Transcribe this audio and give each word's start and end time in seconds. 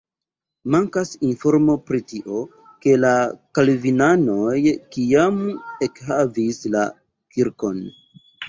Mankas 0.75 1.11
informo 1.27 1.75
pri 1.89 1.99
tio, 2.13 2.39
ke 2.85 2.95
la 3.03 3.11
kalvinanoj 3.59 4.57
kiam 4.97 5.39
ekhavis 5.91 6.63
la 6.79 6.85
kirkon. 7.37 7.81